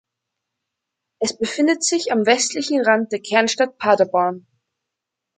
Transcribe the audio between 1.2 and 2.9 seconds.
Es befindet sich am westlichen